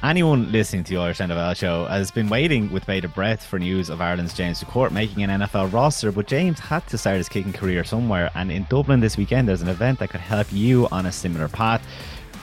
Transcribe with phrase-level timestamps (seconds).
[0.00, 3.90] Anyone listening to the Irish NFL show has been waiting with bated breath for news
[3.90, 7.52] of Ireland's James McCourt making an NFL roster, but James had to start his kicking
[7.52, 11.06] career somewhere, and in Dublin this weekend there's an event that could help you on
[11.06, 11.84] a similar path.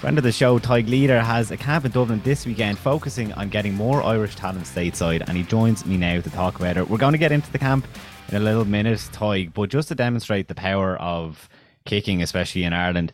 [0.02, 3.48] Friend of the show, Tadhg Leader, has a camp in Dublin this weekend focusing on
[3.48, 6.90] getting more Irish talent stateside, and he joins me now to talk about it.
[6.90, 7.88] We're going to get into the camp
[8.28, 11.48] in a little minute, Tadhg, but just to demonstrate the power of
[11.86, 13.14] kicking, especially in Ireland,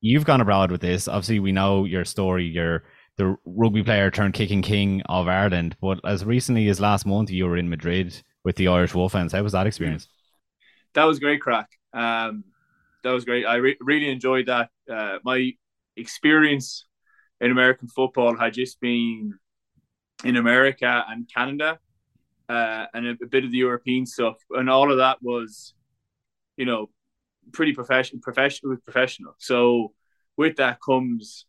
[0.00, 1.08] you've gone abroad with this.
[1.08, 2.44] Obviously, we know your story.
[2.44, 2.84] You're
[3.16, 5.76] the rugby player turned kicking king of Ireland.
[5.80, 9.32] But as recently as last month, you were in Madrid with the Irish Wolfhounds.
[9.32, 10.08] How was that experience?
[10.94, 11.68] That was great, crack.
[11.92, 12.44] Um,
[13.02, 13.44] that was great.
[13.46, 14.70] I re- really enjoyed that.
[14.90, 15.52] Uh, my
[15.96, 16.86] experience
[17.40, 19.38] in American football had just been
[20.24, 21.78] in America and Canada,
[22.48, 25.74] uh, and a, a, bit of the European stuff, and all of that was,
[26.56, 26.88] you know,
[27.52, 28.20] pretty professional.
[28.20, 29.34] Professional, professional.
[29.38, 29.92] So
[30.36, 31.46] with that comes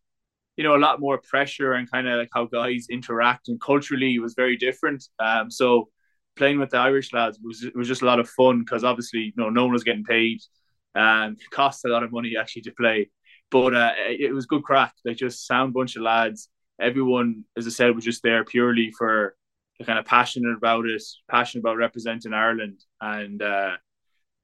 [0.58, 4.16] you know a lot more pressure and kind of like how guys interact and culturally
[4.16, 5.04] it was very different.
[5.20, 5.90] Um, so
[6.36, 9.34] playing with the Irish lads was was just a lot of fun because obviously you
[9.38, 10.42] know no one was getting paid
[10.96, 13.10] and it cost a lot of money actually to play,
[13.50, 14.94] but uh, it was good crack.
[15.04, 16.50] Like just sound bunch of lads.
[16.80, 19.36] Everyone, as I said, was just there purely for
[19.86, 23.72] kind of passionate about it, passionate about representing Ireland, and uh,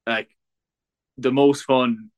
[0.08, 0.30] like
[1.18, 2.10] the most fun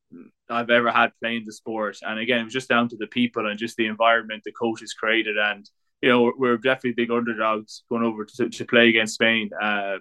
[0.52, 1.98] I've ever had playing the sport.
[2.02, 4.94] And again, it was just down to the people and just the environment the coaches
[4.94, 5.38] created.
[5.38, 5.70] And,
[6.02, 9.50] you know, we're, definitely big underdogs going over to, to play against Spain.
[9.60, 9.98] Uh,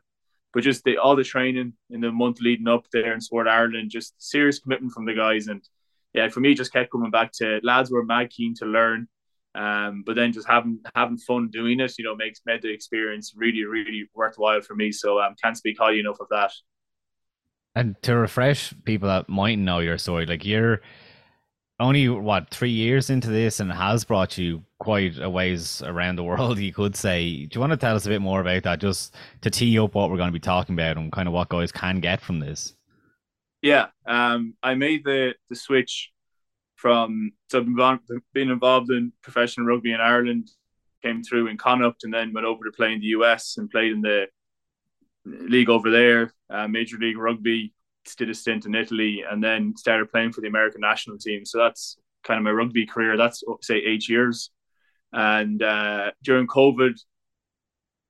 [0.53, 3.91] but just the, all the training in the month leading up there in Sport Ireland,
[3.91, 5.47] just serious commitment from the guys.
[5.47, 5.63] And
[6.13, 9.09] yeah, for me, just kept coming back to lads were mad keen to learn.
[9.55, 13.33] Um, but then just having having fun doing it, you know, makes made the experience
[13.37, 14.93] really, really worthwhile for me.
[14.93, 16.53] So um, can't speak highly enough of that.
[17.75, 20.81] And to refresh people that might know your story, like you're
[21.79, 26.25] only what three years into this and has brought you quite a ways around the
[26.25, 27.47] world, you could say.
[27.47, 29.95] Do you want to tell us a bit more about that, just to tee up
[29.95, 32.41] what we're going to be talking about and kind of what guys can get from
[32.41, 32.75] this?
[33.63, 36.11] Yeah, um, I made the the switch
[36.77, 40.51] from so I've involved in professional rugby in Ireland,
[41.03, 43.93] came through in Connacht, and then went over to play in the US and played
[43.93, 44.27] in the
[45.25, 47.73] league over there, uh, Major League Rugby,
[48.17, 51.45] did a stint in Italy, and then started playing for the American national team.
[51.45, 53.17] So that's kind of my rugby career.
[53.17, 54.51] That's say eight years.
[55.13, 56.99] And uh, during COVID,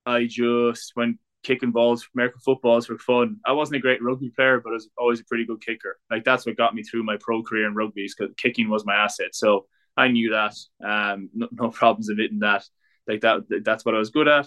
[0.06, 3.38] I just went kicking balls, American footballs for fun.
[3.46, 5.98] I wasn't a great rugby player, but I was always a pretty good kicker.
[6.10, 8.94] Like that's what got me through my pro career in rugby, because kicking was my
[8.94, 9.34] asset.
[9.34, 9.66] So
[9.96, 10.54] I knew that.
[10.84, 12.64] Um, no, no problems admitting that.
[13.06, 14.46] Like that, that's what I was good at.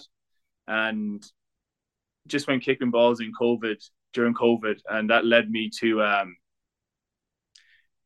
[0.66, 1.24] And
[2.28, 6.36] just went kicking balls in COVID during COVID, and that led me to um,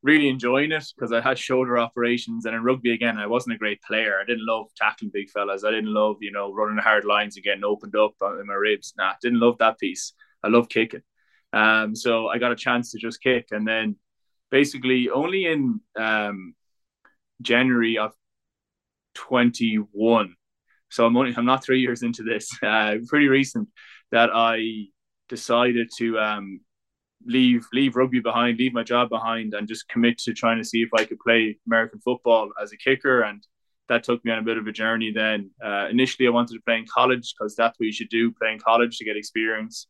[0.03, 3.59] really enjoying it because I had shoulder operations, and in rugby again, I wasn't a
[3.59, 4.19] great player.
[4.21, 5.65] I didn't love tackling big fellas.
[5.65, 8.95] I didn't love you know running hard lines and getting opened up in my ribs.
[8.97, 10.12] Nah, didn't love that piece.
[10.43, 11.03] I love kicking.
[11.53, 13.97] Um, so I got a chance to just kick, and then
[14.50, 16.55] basically only in um,
[17.43, 18.12] January of
[19.15, 20.35] 21.
[20.91, 22.50] So I'm only I'm not three years into this.
[22.62, 23.69] Uh, pretty recent
[24.11, 24.87] that I
[25.29, 26.61] decided to um,
[27.27, 30.83] leave leave rugby behind, leave my job behind, and just commit to trying to see
[30.83, 33.23] if I could play American football as a kicker.
[33.23, 33.47] And
[33.89, 35.13] that took me on a bit of a journey.
[35.13, 38.33] Then uh, initially, I wanted to play in college because that's what you should do:
[38.33, 39.87] play in college to get experience,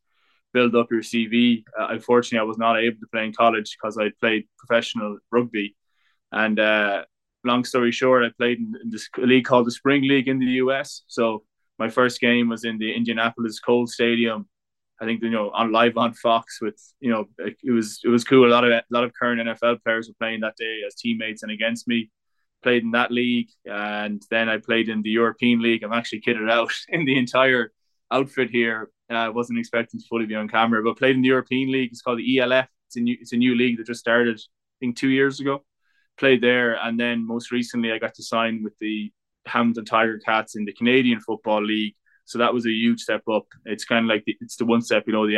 [0.53, 1.65] build up your CV.
[1.79, 5.77] Uh, unfortunately, I was not able to play in college because I played professional rugby.
[6.31, 7.05] And uh,
[7.45, 10.61] long story short, I played in, in this league called the Spring League in the
[10.63, 11.03] US.
[11.07, 11.45] So
[11.79, 14.49] my first game was in the Indianapolis Colts Stadium.
[15.01, 18.25] I think you know on live on Fox with you know it was it was
[18.25, 18.49] cool.
[18.49, 21.43] A lot of a lot of current NFL players were playing that day as teammates
[21.43, 22.11] and against me.
[22.65, 25.85] Played in that league, and then I played in the European League.
[25.85, 27.73] I'm actually kitted out in the entire
[28.11, 28.91] outfit here.
[29.11, 31.91] I uh, wasn't expecting to fully be on camera, but played in the European League.
[31.93, 32.67] It's called the ELF.
[32.89, 34.39] It's a new it's a new league that just started.
[34.39, 35.65] I think two years ago.
[36.19, 39.13] Played there, and then most recently I got to sign with the
[39.49, 41.95] Hamilton Tiger Cats in the Canadian Football League.
[42.25, 43.47] So that was a huge step up.
[43.65, 45.35] It's kind of like the, it's the one step, you know, the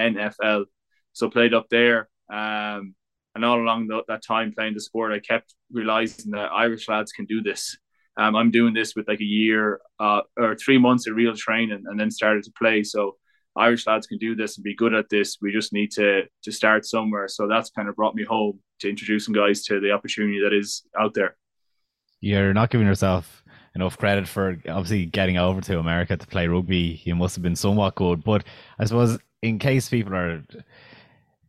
[0.00, 0.64] NFL.
[1.12, 2.08] So played up there.
[2.32, 2.94] Um,
[3.34, 7.12] and all along the, that time playing the sport, I kept realizing that Irish lads
[7.12, 7.76] can do this.
[8.16, 11.84] Um, I'm doing this with like a year uh, or three months of real training
[11.86, 12.82] and then started to play.
[12.82, 13.16] So
[13.56, 15.38] Irish lads can do this and be good at this.
[15.40, 17.28] We just need to to start somewhere.
[17.28, 20.82] So that's kind of brought me home to introducing guys to the opportunity that is
[20.98, 21.36] out there.
[22.20, 23.42] You're not giving yourself
[23.74, 27.00] enough credit for obviously getting over to America to play rugby.
[27.04, 28.24] You must have been somewhat good.
[28.24, 28.44] But
[28.78, 30.42] I suppose in case people are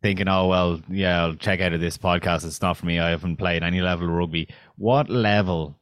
[0.02, 2.46] thinking, oh well, yeah, I'll check out of this podcast.
[2.46, 3.00] It's not for me.
[3.00, 4.48] I haven't played any level of rugby.
[4.78, 5.80] What level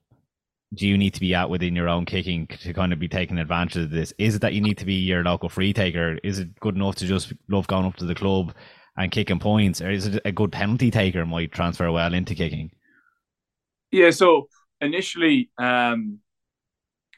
[0.74, 3.38] do you need to be at within your own kicking to kind of be taking
[3.38, 4.13] advantage of this?
[4.18, 6.19] Is it that you need to be your local free taker?
[6.24, 8.53] Is it good enough to just love going up to the club
[8.97, 12.69] and kicking points, or is it a good penalty taker might transfer well into kicking?
[13.92, 14.50] Yeah, so
[14.81, 16.19] initially, um,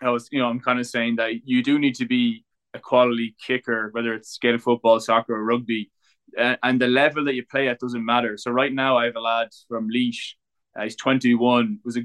[0.02, 2.44] I was, you know, I'm kind of saying that you do need to be
[2.74, 5.92] a quality kicker, whether it's Gaelic football, soccer, or rugby,
[6.38, 8.38] uh, and the level that you play at doesn't matter.
[8.38, 10.36] So right now, I have a lad from Laois.
[10.78, 11.80] Uh, he's 21.
[11.84, 12.02] Was a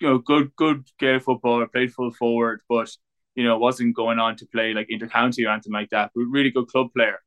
[0.00, 2.90] you know good good Gaelic footballer, played full forward, but
[3.34, 6.10] you know wasn't going on to play like intercounty or anything like that.
[6.14, 7.20] But really good club player,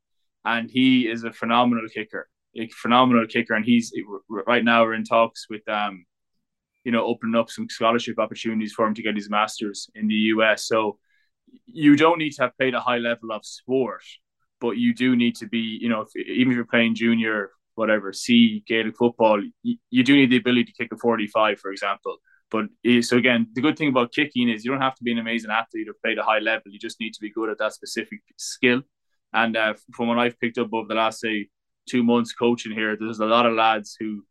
[0.44, 3.54] and he is a phenomenal kicker, a phenomenal kicker.
[3.54, 3.92] And he's
[4.28, 6.04] right now we're in talks with um,
[6.84, 10.14] you know, opening up some scholarship opportunities for him to get his masters in the
[10.14, 10.66] US.
[10.66, 10.98] So
[11.66, 14.02] you don't need to have played a high level of sport,
[14.60, 18.12] but you do need to be, you know, if, even if you're playing junior, whatever,
[18.12, 22.18] C Gaelic football, you, you do need the ability to kick a 45, for example.
[22.50, 25.12] But eh, so again, the good thing about kicking is you don't have to be
[25.12, 26.70] an amazing athlete or play at a high level.
[26.70, 28.82] You just need to be good at that specific skill.
[29.32, 31.48] And uh, from what I've picked up over the last say
[31.88, 34.24] two months coaching here, there's a lot of lads who,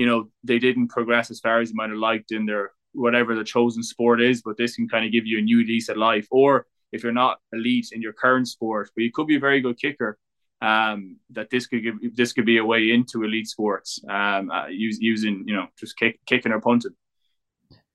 [0.00, 3.34] you know, they didn't progress as far as you might have liked in their whatever
[3.34, 4.40] the chosen sport is.
[4.40, 6.26] But this can kind of give you a new lease at life.
[6.30, 9.60] Or if you're not elite in your current sport, but you could be a very
[9.60, 10.16] good kicker,
[10.62, 14.68] um, that this could give this could be a way into elite sports, um, uh,
[14.68, 16.96] use, using you know just kick, kicking or punting.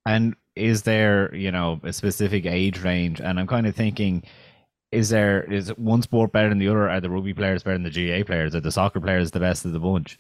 [0.06, 3.20] And is there, you know, a specific age range?
[3.20, 4.22] And I'm kind of thinking,
[4.92, 6.88] is there is one sport better than the other?
[6.88, 8.54] Are the rugby players better than the ga players?
[8.54, 10.20] Are the soccer players the best of the bunch?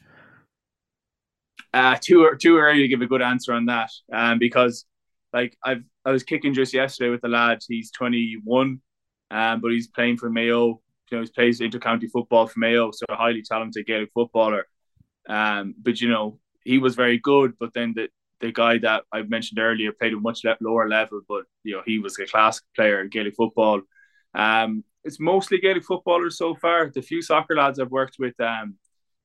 [1.75, 4.86] Uh, too too early to give a good answer on that, um, because
[5.33, 7.60] like I've I was kicking just yesterday with the lad.
[7.68, 8.80] He's 21,
[9.30, 10.80] um, but he's playing for Mayo.
[11.12, 14.68] You know, he plays intercounty football for Mayo, so a highly talented Gaelic footballer.
[15.27, 17.56] Um, but you know, he was very good.
[17.60, 18.07] But then the
[18.39, 22.00] the guy that I mentioned earlier played a much lower level, but you know he
[22.00, 23.81] was a class player in Gaelic football.
[24.33, 26.89] Um, it's mostly Gaelic footballers so far.
[26.89, 28.75] The few soccer lads I've worked with, um,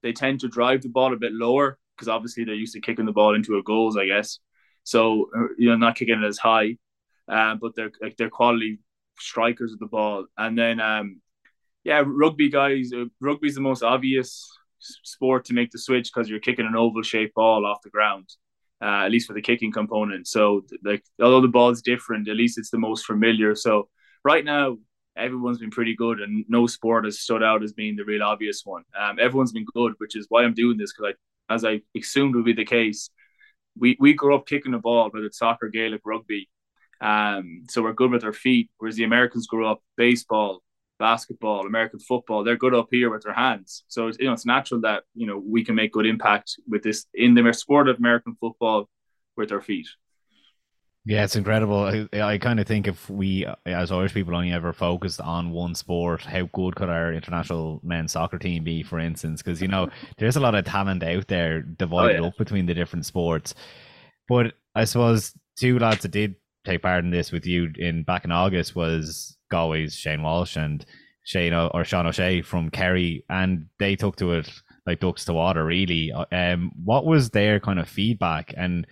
[0.02, 3.06] they tend to drive the ball a bit lower because obviously they're used to kicking
[3.06, 4.38] the ball into a goals, I guess.
[4.84, 6.76] So uh, you know, not kicking it as high,
[7.28, 8.80] uh, but they're like they're quality
[9.18, 10.26] strikers of the ball.
[10.38, 11.20] And then, um,
[11.84, 12.92] yeah, rugby guys.
[12.94, 14.50] Uh, rugby's the most obvious
[14.80, 18.26] sport to make the switch because you're kicking an oval shaped ball off the ground
[18.82, 20.26] uh, at least for the kicking component.
[20.26, 23.54] So like although the ball's different, at least it's the most familiar.
[23.54, 23.88] So
[24.24, 24.78] right now
[25.16, 28.62] everyone's been pretty good and no sport has stood out as being the real obvious
[28.64, 28.84] one.
[28.98, 31.16] Um, everyone's been good, which is why I'm doing this because I,
[31.50, 33.10] as I assumed would be the case,
[33.78, 36.48] we we grew up kicking the ball, whether it's soccer, Gaelic, rugby.
[37.00, 40.62] Um, so we're good with our feet, whereas the Americans grew up baseball,
[40.98, 43.84] basketball, American football, they're good up here with their hands.
[43.88, 46.82] So it's, you know, it's natural that you know we can make good impact with
[46.82, 48.88] this in the sport of American football
[49.36, 49.88] with our feet.
[51.06, 52.06] Yeah, it's incredible.
[52.12, 55.74] I, I kind of think if we, as Irish people, only ever focused on one
[55.74, 59.40] sport, how good could our international men's soccer team be, for instance?
[59.40, 59.88] Because you know,
[60.18, 62.28] there's a lot of talent out there divided oh, yeah.
[62.28, 63.54] up between the different sports.
[64.28, 66.36] But I suppose two lads that did
[66.66, 70.84] take part in this with you in back in August was Galway's Shane Walsh and
[71.24, 74.50] Shane or Sean O'Shea from Kerry, and they took to it
[74.86, 75.64] like ducks to water.
[75.64, 78.86] Really, um, what was their kind of feedback, and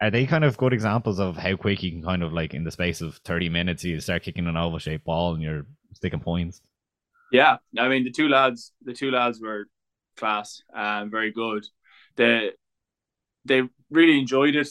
[0.00, 2.64] are they kind of good examples of how quick you can kind of like in
[2.64, 6.20] the space of thirty minutes you start kicking an oval shaped ball and you're sticking
[6.20, 6.60] points?
[7.32, 9.66] Yeah, I mean the two lads, the two lads were
[10.16, 11.64] class, um, very good.
[12.16, 12.52] The
[13.44, 14.68] they really enjoyed it.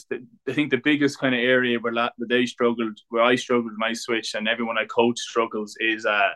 [0.48, 3.78] I think the biggest kind of area where that they struggled, where I struggled with
[3.78, 6.30] my switch, and everyone I coach struggles, is uh,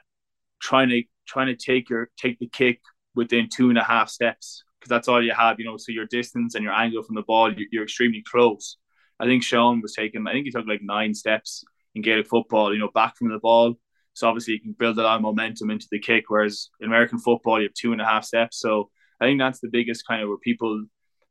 [0.61, 2.81] trying to trying to take your take the kick
[3.15, 5.77] within two and a half steps because that's all you have, you know.
[5.77, 8.77] So your distance and your angle from the ball, you're extremely close.
[9.23, 11.65] I think Sean was taking, I think he took like nine steps
[11.95, 13.75] in Gaelic football, you know, back from the ball.
[14.15, 17.19] So obviously you can build a lot of momentum into the kick, whereas in American
[17.19, 18.59] football you have two and a half steps.
[18.59, 20.85] So I think that's the biggest kind of where people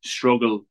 [0.03, 0.65] struggle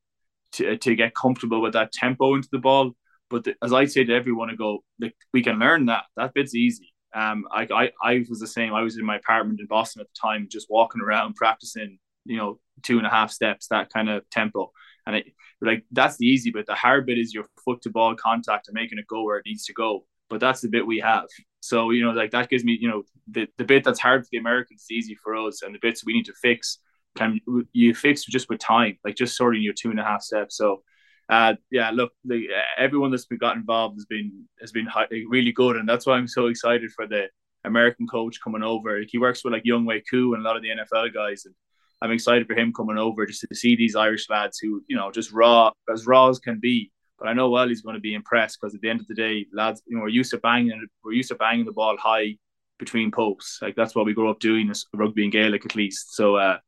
[0.52, 2.92] to, to get comfortable with that tempo into the ball.
[3.28, 6.04] But the, as I say to everyone, I go, like, we can learn that.
[6.16, 6.92] That bit's easy.
[7.14, 8.72] Um, I, I, I was the same.
[8.72, 12.38] I was in my apartment in Boston at the time, just walking around practicing, you
[12.38, 14.72] know, two and a half steps, that kind of tempo.
[15.06, 15.26] And it,
[15.62, 16.66] like that's the easy bit.
[16.66, 19.46] The hard bit is your foot to ball contact and making it go where it
[19.46, 20.06] needs to go.
[20.28, 21.26] But that's the bit we have.
[21.60, 24.28] So you know, like that gives me, you know, the, the bit that's hard for
[24.32, 26.78] the Americans is easy for us, and the bits we need to fix
[27.16, 27.40] can
[27.72, 30.56] you fix just with time, like just sorting your two and a half steps.
[30.56, 30.82] So,
[31.28, 32.48] uh, yeah, look, the,
[32.78, 34.88] everyone that's been got involved has been has been
[35.28, 37.26] really good, and that's why I'm so excited for the
[37.64, 38.98] American coach coming over.
[38.98, 41.54] Like, he works with like Younghoe Koo and a lot of the NFL guys, and
[42.02, 45.10] I'm excited for him coming over just to see these Irish lads who you know
[45.10, 48.14] just raw as raw as can be, but I know well he's going to be
[48.14, 50.86] impressed because at the end of the day, lads, you know, we're used to banging,
[51.04, 52.36] we're used to banging the ball high
[52.78, 53.58] between posts.
[53.60, 56.14] Like that's what we grew up doing as rugby and Gaelic at least.
[56.14, 56.58] So, uh,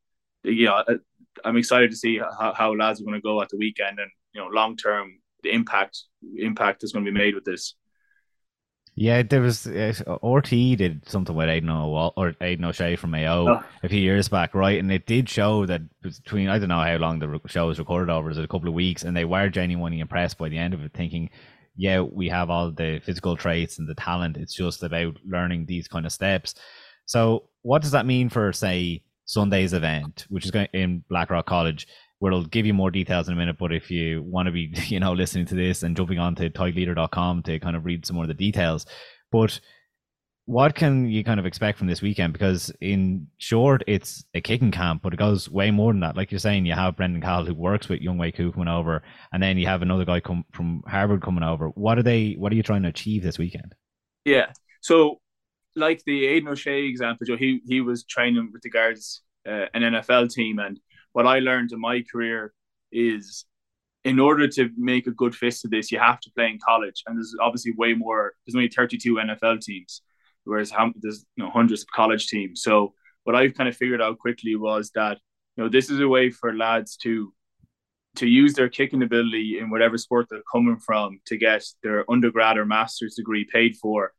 [0.44, 0.82] yeah,
[1.44, 4.10] I'm excited to see how, how lads are going to go at the weekend and
[4.34, 6.04] you know long term the impact
[6.36, 7.74] impact is going to be made with this.
[8.94, 13.48] Yeah, there was uh, RT did something with Aidan O'Wall or Aidan O'Shea from Mayo
[13.48, 13.64] oh.
[13.82, 14.78] a few years back, right?
[14.78, 18.12] And it did show that between I don't know how long the show was recorded
[18.12, 20.84] over, was a couple of weeks, and they were genuinely impressed by the end of
[20.84, 21.30] it, thinking,
[21.74, 24.36] yeah, we have all the physical traits and the talent.
[24.36, 26.54] It's just about learning these kind of steps.
[27.06, 31.86] So, what does that mean for say Sunday's event, which is going in Blackrock College?
[32.22, 33.56] We'll give you more details in a minute.
[33.58, 36.48] But if you want to be, you know, listening to this and jumping on to
[36.48, 38.86] tadhgleader.com to kind of read some more of the details.
[39.32, 39.58] But
[40.44, 42.32] what can you kind of expect from this weekend?
[42.32, 46.16] Because in short, it's a kicking camp, but it goes way more than that.
[46.16, 49.02] Like you're saying, you have Brendan Cahill who works with Younghoe Koo coming over,
[49.32, 51.68] and then you have another guy come from Harvard coming over.
[51.70, 52.34] What are they?
[52.34, 53.74] What are you trying to achieve this weekend?
[54.24, 55.20] Yeah, so
[55.74, 59.82] like the Aidan O'Shea example, Joe, he he was training with the guards, uh, an
[59.82, 60.78] NFL team, and
[61.12, 62.52] what I learned in my career
[62.90, 63.44] is
[64.04, 67.02] in order to make a good fist of this, you have to play in college.
[67.06, 70.02] And there's obviously way more, there's only 32 NFL teams,
[70.44, 72.62] whereas there's you know hundreds of college teams.
[72.62, 75.18] So what I've kind of figured out quickly was that,
[75.56, 77.32] you know, this is a way for lads to
[78.16, 82.58] to use their kicking ability in whatever sport they're coming from to get their undergrad
[82.58, 84.12] or master's degree paid for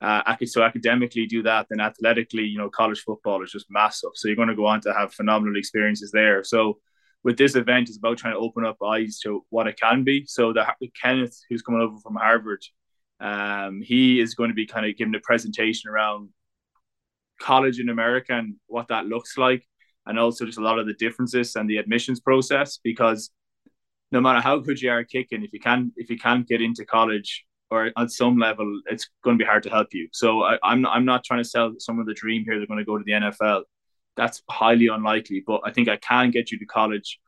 [0.00, 4.10] uh, so academically do that, then athletically, you know, college football is just massive.
[4.14, 6.44] So you're going to go on to have phenomenal experiences there.
[6.44, 6.78] So
[7.24, 10.26] with this event, it's about trying to open up eyes to what it can be.
[10.26, 10.66] So the
[11.00, 12.62] Kenneth, who's coming over from Harvard,
[13.20, 16.28] um, he is going to be kind of giving a presentation around
[17.40, 19.66] college in America and what that looks like,
[20.04, 22.78] and also just a lot of the differences and the admissions process.
[22.84, 23.30] Because
[24.12, 26.84] no matter how good you are kicking, if you can if you can't get into
[26.84, 30.08] college or at some level, it's going to be hard to help you.
[30.12, 32.58] So I, I'm not, I'm not trying to sell someone the dream here.
[32.58, 33.62] They're going to go to the NFL.
[34.16, 35.42] That's highly unlikely.
[35.46, 37.18] But I think I can get you to college,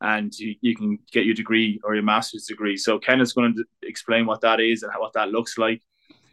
[0.00, 2.76] and you, you can get your degree or your master's degree.
[2.76, 5.82] So Ken is going to explain what that is and what that looks like,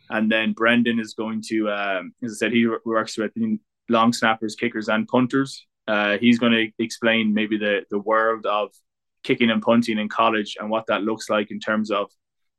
[0.10, 3.32] and then Brendan is going to, um, as I said, he works with
[3.90, 5.66] long snappers, kickers, and punters.
[5.88, 8.72] Uh, he's going to explain maybe the the world of
[9.24, 12.12] kicking and punting in college and what that looks like in terms of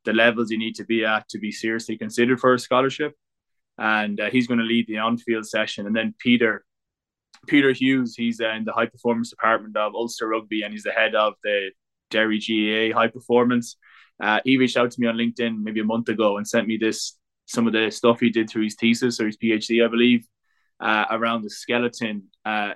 [0.07, 3.13] the levels you need to be at to be seriously considered for a scholarship.
[3.77, 5.85] And uh, he's going to lead the on-field session.
[5.85, 6.63] And then Peter,
[7.45, 10.93] Peter Hughes, he's uh, in the high performance department of Ulster Rugby, and he's the
[10.93, 11.71] head of the
[12.09, 13.75] Derry GAA High Performance.
[14.23, 16.77] Uh, he reached out to me on LinkedIn maybe a month ago and sent me
[16.77, 20.25] this some of the stuff he did through his thesis or his PhD, I believe,
[20.79, 22.23] uh, around the skeleton.
[22.45, 22.73] Uh,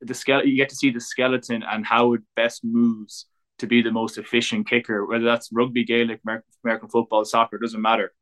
[0.00, 3.26] the skeleton, you get to see the skeleton and how it best moves
[3.62, 6.20] to be the most efficient kicker, whether that's rugby, Gaelic,
[6.64, 8.12] American, football, soccer, doesn't matter.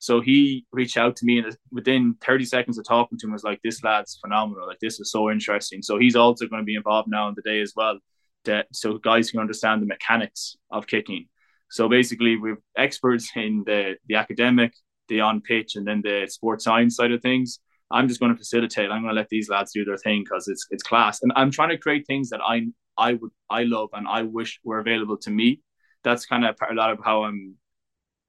[0.00, 3.44] So he reached out to me, and within 30 seconds of talking to him, was
[3.44, 4.66] like, "This lad's phenomenal.
[4.66, 7.42] Like this is so interesting." So he's also going to be involved now in the
[7.42, 7.98] day as well,
[8.44, 11.26] that so guys can understand the mechanics of kicking.
[11.70, 14.72] So basically, we've experts in the the academic,
[15.08, 17.60] the on pitch, and then the sports science side of things.
[17.90, 18.90] I'm just going to facilitate.
[18.90, 21.52] I'm going to let these lads do their thing because it's it's class, and I'm
[21.52, 22.66] trying to create things that I
[22.98, 25.62] I would I love and I wish were available to me.
[26.04, 27.54] That's kind of a lot of how I'm,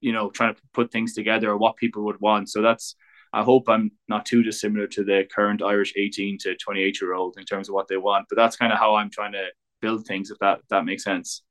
[0.02, 2.50] you know, trying to put things together or what people would want.
[2.50, 2.96] So that's
[3.34, 7.38] I hope I'm not too dissimilar to the current Irish 18 to 28 year old
[7.38, 8.26] in terms of what they want.
[8.30, 9.46] But that's kind of how I'm trying to
[9.82, 11.44] build things, if that if that makes sense.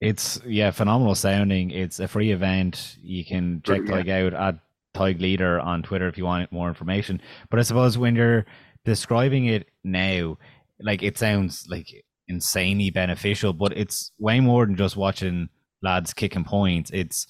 [0.00, 1.70] It's yeah, phenomenal sounding.
[1.70, 2.96] It's a free event.
[3.02, 4.02] You can check yeah.
[4.02, 4.58] Tadhg out at
[4.94, 7.20] Tadhg Leader on Twitter if you want more information.
[7.50, 8.44] But I suppose when you're
[8.84, 10.38] describing it now,
[10.80, 15.48] like it sounds like insanely beneficial, but it's way more than just watching
[15.82, 16.90] lads kicking points.
[16.92, 17.26] It's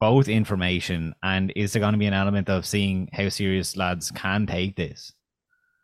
[0.00, 4.10] both information and is there going to be an element of seeing how serious lads
[4.12, 5.12] can take this?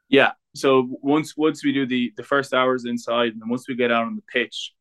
[0.09, 0.33] Yeah.
[0.54, 4.06] So once once we do the the first hours inside, and once we get out
[4.06, 4.73] on the pitch,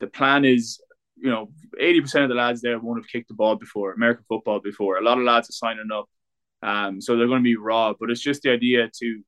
[0.00, 0.80] the plan is,
[1.16, 4.24] you know, eighty percent of the lads there won't have kicked the ball before American
[4.28, 4.98] football before.
[4.98, 6.08] A lot of lads are signing up,
[6.62, 7.94] um, so they're going to be raw.
[7.98, 9.22] But it's just the idea to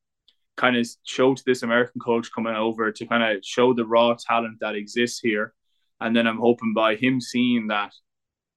[0.56, 4.14] kind of show to this American coach coming over to kind of show the raw
[4.14, 5.54] talent that exists here.
[6.00, 7.92] And then I'm hoping by him seeing that,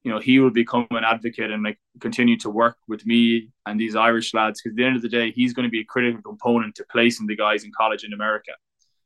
[0.03, 3.79] you know, he will become an advocate and like continue to work with me and
[3.79, 4.61] these Irish lads.
[4.61, 6.85] Because at the end of the day, he's going to be a critical component to
[6.91, 8.51] placing the guys in college in America.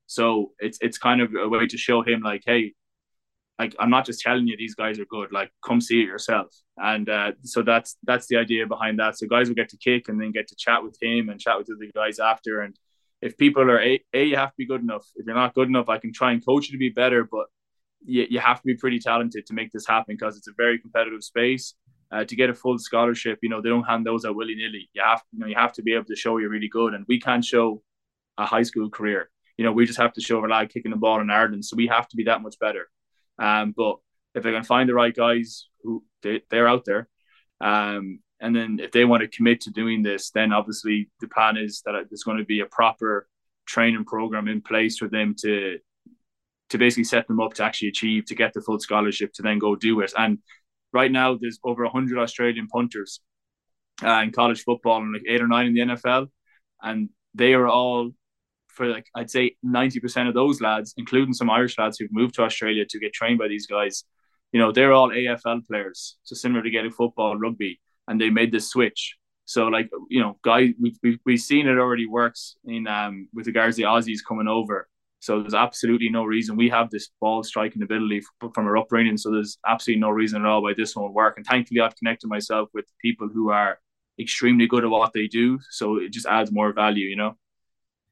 [0.07, 2.73] So it's it's kind of a way to show him like, hey,
[3.59, 5.33] like I'm not just telling you these guys are good.
[5.33, 6.47] Like come see it yourself.
[6.77, 9.17] And uh, so that's that's the idea behind that.
[9.17, 11.57] So guys will get to kick and then get to chat with him and chat
[11.57, 12.61] with the guys after.
[12.61, 12.73] And
[13.21, 15.05] if people are a, a you have to be good enough.
[15.17, 17.27] If you're not good enough, I can try and coach you to be better.
[17.29, 17.47] But
[18.05, 20.79] you, you have to be pretty talented to make this happen because it's a very
[20.79, 21.75] competitive space.
[22.11, 24.89] Uh, to get a full scholarship, you know, they don't hand those out willy nilly.
[24.93, 27.05] You have, you know, you have to be able to show you're really good, and
[27.07, 27.83] we can't show
[28.35, 29.29] a high school career.
[29.57, 31.75] You know, we just have to show a lad kicking the ball in Ireland, so
[31.75, 32.89] we have to be that much better.
[33.39, 33.97] Um, but
[34.35, 37.07] if they can find the right guys who they, they're out there,
[37.61, 41.57] um, and then if they want to commit to doing this, then obviously the plan
[41.57, 43.27] is that there's going to be a proper
[43.65, 45.77] training program in place for them to
[46.69, 49.57] to basically set them up to actually achieve to get the full scholarship to then
[49.57, 50.13] go do it.
[50.15, 50.37] And
[50.93, 53.21] right now, there's over hundred Australian punters
[54.03, 56.27] uh, in college football and like eight or nine in the NFL,
[56.81, 58.11] and they are all
[58.79, 62.35] for like I'd say ninety percent of those lads, including some Irish lads who've moved
[62.35, 64.05] to Australia to get trained by these guys.
[64.53, 68.53] You know, they're all AFL players, so similar to getting football, rugby, and they made
[68.53, 69.17] the switch.
[69.45, 73.47] So like you know, guys, we've, we've, we've seen it already works in um with
[73.47, 74.87] regards to the Aussies coming over.
[75.19, 79.17] So there's absolutely no reason we have this ball striking ability from our upbringing.
[79.17, 81.35] So there's absolutely no reason at all why this won't work.
[81.35, 83.79] And thankfully, I've connected myself with people who are
[84.17, 85.59] extremely good at what they do.
[85.71, 87.35] So it just adds more value, you know.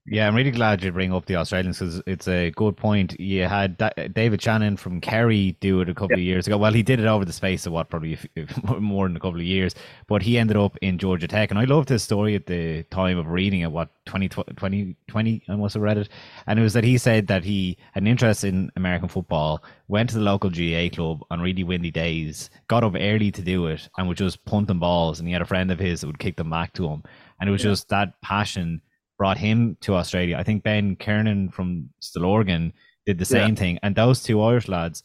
[0.10, 3.20] Yeah, I'm really glad you bring up the Australians because it's a good point.
[3.20, 3.78] You had
[4.14, 6.58] David Shanahan from Kerry do it a couple of years ago.
[6.58, 8.18] Well, he did it over the space of what, probably
[8.80, 9.76] more than a couple of years,
[10.08, 11.52] but he ended up in Georgia Tech.
[11.52, 15.56] And I loved his story at the time of reading it, what, 2020, 20, I
[15.58, 16.08] must have read it.
[16.46, 20.10] And it was that he said that he had an interest in American football, went
[20.12, 23.90] to the local GA club on really windy days, got up early to do it,
[23.98, 25.20] and would just punt them balls.
[25.20, 27.04] And he had a friend of his that would kick them back to him.
[27.42, 27.72] And it was yeah.
[27.72, 28.82] just that passion
[29.18, 30.38] brought him to Australia.
[30.38, 32.74] I think Ben Kiernan from Stillorgan
[33.06, 33.56] did the same yeah.
[33.56, 33.80] thing.
[33.84, 35.04] And those two Irish lads,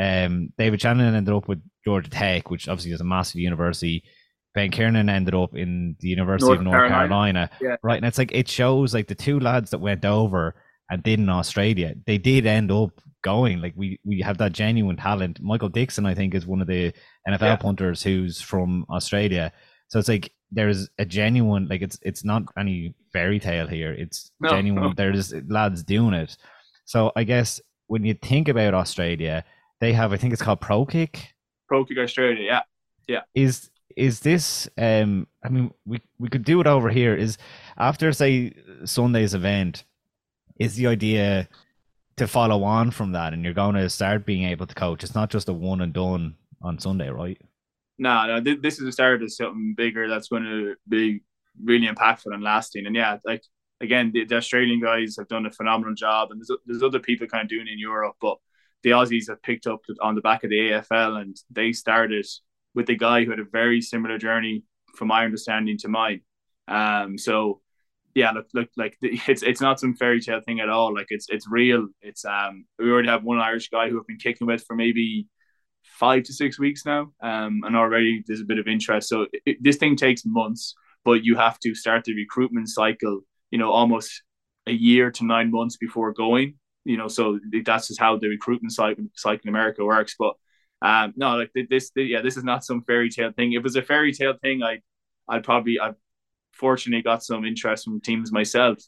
[0.00, 4.04] um, David Shanahan ended up with Georgia Tech, which obviously is a massive university.
[4.54, 6.98] Ben Kiernan ended up in the University North of North Carolina.
[6.98, 7.50] Carolina.
[7.60, 7.76] Yeah.
[7.82, 7.96] Right.
[7.96, 10.54] And it's like it shows like the two lads that went over
[10.90, 13.60] and did in Australia, they did end up going.
[13.60, 15.40] Like we we have that genuine talent.
[15.40, 16.92] Michael Dickson, I think, is one of the
[17.28, 17.56] NFL yeah.
[17.56, 19.52] punters who's from Australia.
[19.88, 23.92] So it's like there's a genuine like it's it's not any fairy tale here.
[23.92, 24.82] It's no, genuine.
[24.82, 24.92] No.
[24.96, 26.36] There's lads doing it.
[26.84, 29.44] So I guess when you think about Australia,
[29.80, 31.34] they have I think it's called Pro Kick.
[31.68, 32.62] Pro Kick Australia, yeah,
[33.06, 33.20] yeah.
[33.34, 34.68] Is is this?
[34.78, 37.14] Um, I mean, we we could do it over here.
[37.14, 37.36] Is
[37.76, 38.52] after say
[38.84, 39.84] Sunday's event,
[40.58, 41.48] is the idea
[42.16, 45.04] to follow on from that, and you're going to start being able to coach.
[45.04, 47.40] It's not just a one and done on Sunday, right?
[47.98, 51.22] No, no, th- this is the start of something bigger that's going to be
[51.62, 52.86] really impactful and lasting.
[52.86, 53.42] And yeah, like
[53.80, 57.26] again, the, the, Australian guys have done a phenomenal job, and there's there's other people
[57.26, 58.38] kind of doing in Europe, but
[58.82, 62.26] the Aussies have picked up on the back of the AFL, and they started
[62.74, 64.62] with the guy who had a very similar journey,
[64.96, 66.20] from my understanding, to mine.
[66.68, 67.60] Um, so
[68.14, 70.94] yeah, look, look, like it's it's not some fairy tale thing at all.
[70.94, 71.88] Like it's it's real.
[72.02, 75.26] It's um, we already have one Irish guy who have been kicking with for maybe
[75.82, 79.08] five to six weeks now, um, and already there's a bit of interest.
[79.08, 83.58] So it, this thing takes months, but you have to start the recruitment cycle, you
[83.58, 84.22] know, almost
[84.66, 86.54] a year to nine months before going.
[86.84, 90.14] You know, so that's just how the recruitment cycle, in America works.
[90.18, 90.34] But
[90.80, 93.52] um, no, like this, yeah, this is not some fairy tale thing.
[93.52, 94.80] If it was a fairy tale thing, I,
[95.28, 95.96] I'd probably, I've
[96.52, 98.78] fortunately got some interest from teams myself.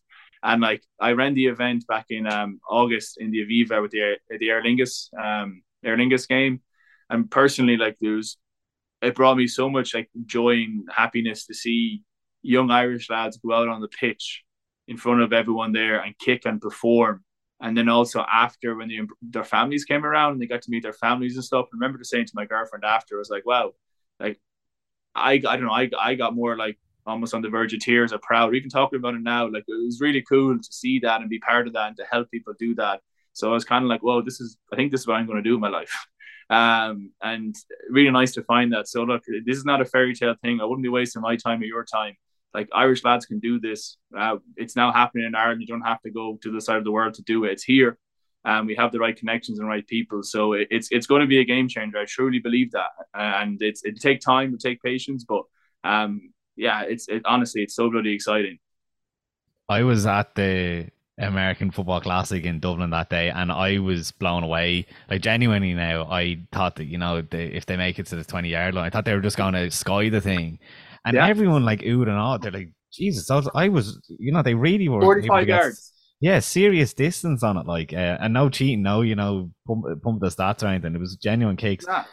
[0.43, 4.17] And like I ran the event back in um, August in the Aviva with the
[4.31, 6.63] the Aer Lingus um, Aer Lingus game,
[7.11, 8.39] and personally, like there's,
[9.03, 12.03] it brought me so much like joy and happiness to see
[12.43, 14.45] young Irish lads go out on the pitch
[14.89, 17.25] in front of everyone there and kick and perform.
[17.61, 20.95] And then also after when their families came around and they got to meet their
[20.95, 21.67] families and stuff.
[21.67, 23.73] I remember just saying to my girlfriend after, I was like, wow,
[24.19, 24.41] like
[25.15, 28.13] I, I don't know, I, I got more like almost on the verge of tears
[28.13, 29.47] of proud, even talking about it now.
[29.47, 32.07] Like it was really cool to see that and be part of that and to
[32.11, 33.01] help people do that.
[33.33, 35.27] So I was kind of like, well, this is, I think this is what I'm
[35.27, 36.07] going to do in my life.
[36.51, 37.55] Um, and
[37.89, 38.89] really nice to find that.
[38.89, 40.61] So look, this is not a fairy tale thing.
[40.61, 42.17] I wouldn't be wasting my time or your time.
[42.53, 43.97] Like Irish lads can do this.
[44.17, 45.61] Uh, it's now happening in Ireland.
[45.61, 47.53] You don't have to go to the side of the world to do it.
[47.53, 47.99] It's here.
[48.45, 50.25] And we have the right connections and right people.
[50.25, 51.99] So it, it's it's going to be a game changer.
[51.99, 52.91] I truly believe that.
[53.15, 55.43] And it's it take time, it take patience, but
[55.85, 58.59] um, yeah, it's it honestly it's so bloody exciting.
[59.69, 60.89] I was at the
[61.21, 64.87] American Football Classic in Dublin that day, and I was blown away.
[65.09, 68.25] Like genuinely, now I thought that you know they, if they make it to the
[68.25, 70.59] twenty yard line, I thought they were just going to sky the thing,
[71.05, 71.27] and yeah.
[71.27, 72.43] everyone like oohed and awed.
[72.43, 75.93] They're like, Jesus, I was, I was, you know, they really were forty five yards.
[76.21, 80.21] Yeah, serious distance on it, like, uh, and no cheating, no, you know, pump, pump
[80.21, 80.95] the stats or anything.
[80.95, 81.87] It was genuine cakes.
[81.89, 82.05] Yeah.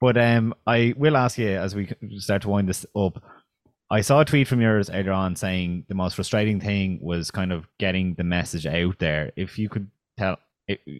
[0.00, 3.22] But um, I will ask you as we start to wind this up
[3.92, 7.52] I saw a tweet from yours earlier on saying the most frustrating thing was kind
[7.52, 9.32] of getting the message out there.
[9.36, 10.38] If you could tell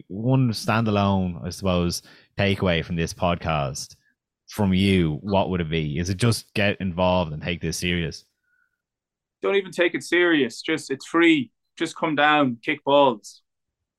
[0.09, 2.03] one standalone, I suppose,
[2.37, 3.95] takeaway from this podcast
[4.47, 5.97] from you, what would it be?
[5.97, 8.25] Is it just get involved and take this serious?
[9.41, 10.61] Don't even take it serious.
[10.61, 11.51] Just it's free.
[11.79, 13.41] Just come down, kick balls,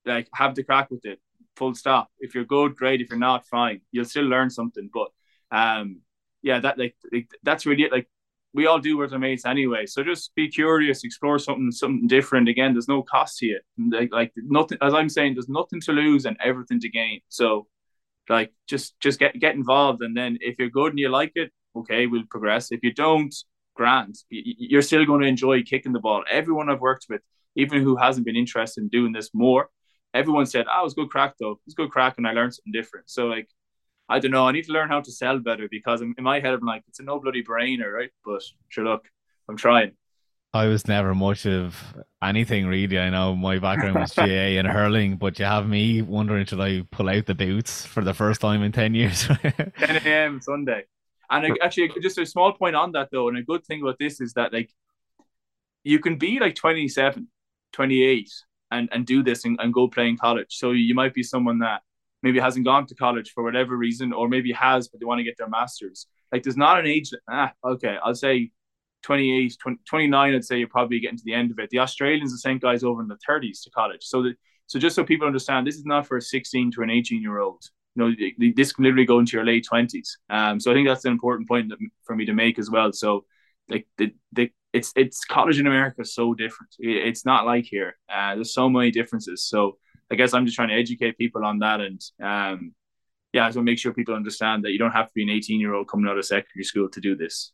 [0.06, 1.18] like have the crack with it.
[1.56, 2.10] Full stop.
[2.20, 3.00] If you're good, great.
[3.00, 3.80] If you're not, fine.
[3.90, 4.88] You'll still learn something.
[4.94, 5.08] But
[5.50, 6.02] um,
[6.42, 7.90] yeah, that like, like that's really it.
[7.90, 8.06] Like
[8.54, 9.84] we all do with our mates anyway.
[9.84, 12.48] So just be curious, explore something something different.
[12.48, 13.62] Again, there's no cost to it.
[13.76, 17.20] Like, like nothing as I'm saying, there's nothing to lose and everything to gain.
[17.28, 17.66] So
[18.28, 21.52] like just just get get involved and then if you're good and you like it,
[21.76, 22.70] okay, we'll progress.
[22.70, 23.34] If you don't,
[23.74, 24.18] grant.
[24.30, 26.24] You're still going to enjoy kicking the ball.
[26.30, 27.20] Everyone I've worked with,
[27.56, 29.68] even who hasn't been interested in doing this more,
[30.14, 31.52] everyone said, "Oh, it was good crack though.
[31.52, 33.48] It was good crack, and I learned something different." So like
[34.08, 34.46] I don't know.
[34.46, 37.00] I need to learn how to sell better because in my head, I'm like, it's
[37.00, 38.10] a no bloody brainer, right?
[38.24, 39.08] But sure, look,
[39.48, 39.92] I'm trying.
[40.52, 42.98] I was never much of anything really.
[42.98, 46.82] I know my background was GAA and hurling, but you have me wondering should I
[46.92, 49.26] pull out the boots for the first time in 10 years?
[49.42, 50.40] 10 a.m.
[50.40, 50.84] Sunday.
[51.30, 54.20] And actually, just a small point on that though, and a good thing about this
[54.20, 54.70] is that like
[55.82, 57.26] you can be like 27,
[57.72, 58.30] 28
[58.70, 60.46] and, and do this and, and go play in college.
[60.50, 61.82] So you might be someone that
[62.24, 65.24] maybe hasn't gone to college for whatever reason, or maybe has, but they want to
[65.24, 66.06] get their master's.
[66.32, 68.50] Like there's not an age, ah, okay, I'll say
[69.02, 71.68] 28, 20, 29, I'd say you're probably getting to the end of it.
[71.68, 74.02] The Australians are sent guys over in the 30s to college.
[74.02, 74.24] So
[74.66, 77.38] so just so people understand, this is not for a 16 to an 18 year
[77.38, 77.62] old.
[77.94, 80.08] You know, this can literally go into your late 20s.
[80.30, 81.70] Um, so I think that's an important point
[82.04, 82.92] for me to make as well.
[82.92, 83.26] So
[83.68, 86.74] like the, the it's it's college in America is so different.
[86.78, 87.96] It's not like here.
[88.08, 89.44] Uh, there's so many differences.
[89.44, 89.76] So
[90.10, 92.74] I guess I'm just trying to educate people on that, and um,
[93.32, 95.74] yeah, so make sure people understand that you don't have to be an 18 year
[95.74, 97.52] old coming out of secondary school to do this.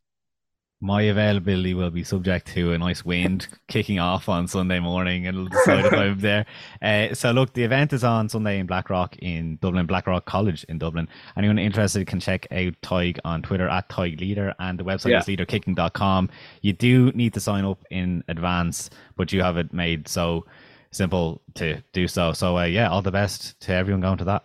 [0.83, 5.37] My availability will be subject to a nice wind kicking off on Sunday morning, and
[5.37, 6.47] it'll decide if I'm there.
[6.83, 10.79] Uh, so, look, the event is on Sunday in Blackrock in Dublin, Blackrock College in
[10.79, 11.09] Dublin.
[11.37, 15.19] Anyone interested can check out Tadhg on Twitter at Tadhg Leader, and the website yeah.
[15.19, 16.31] is leaderkicking.com.
[16.63, 20.47] You do need to sign up in advance, but you have it made so
[20.93, 22.33] simple to do so.
[22.33, 24.45] So uh, yeah, all the best to everyone going to that.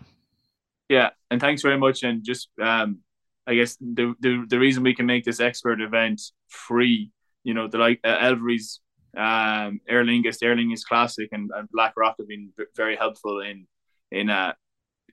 [0.89, 2.03] Yeah, and thanks very much.
[2.03, 2.99] And just um,
[3.47, 7.11] I guess the, the the reason we can make this expert event free,
[7.43, 8.79] you know, the like uh, Elvery's
[9.17, 13.67] um, Aer Lingus, Aer Lingus Classic, and, and Blackrock have been very helpful in
[14.11, 14.53] in uh,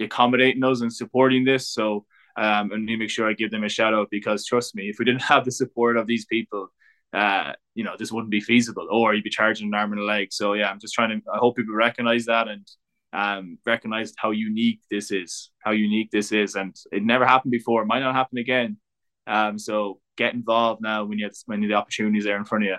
[0.01, 1.69] accommodating us and supporting this.
[1.69, 2.05] So
[2.37, 4.99] um, and me make sure I give them a shout out because trust me, if
[4.99, 6.69] we didn't have the support of these people,
[7.13, 10.05] uh, you know, this wouldn't be feasible, or you'd be charging an arm and a
[10.05, 10.29] leg.
[10.33, 11.31] So yeah, I'm just trying to.
[11.33, 12.67] I hope people recognize that and
[13.13, 17.83] um, recognize how unique this is, how unique this is, and it never happened before.
[17.83, 18.79] It might not happen again.
[19.27, 22.69] Um, so get involved now when you have, when the opportunities are in front of
[22.69, 22.77] you.